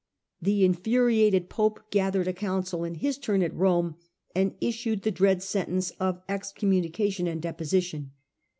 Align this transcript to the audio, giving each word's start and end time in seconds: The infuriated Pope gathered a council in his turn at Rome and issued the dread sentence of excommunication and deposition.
The 0.41 0.65
infuriated 0.65 1.47
Pope 1.47 1.91
gathered 1.91 2.27
a 2.27 2.33
council 2.33 2.83
in 2.83 2.95
his 2.95 3.19
turn 3.19 3.43
at 3.43 3.53
Rome 3.53 3.97
and 4.33 4.55
issued 4.59 5.03
the 5.03 5.11
dread 5.11 5.43
sentence 5.43 5.91
of 5.99 6.23
excommunication 6.27 7.27
and 7.27 7.39
deposition. 7.39 8.09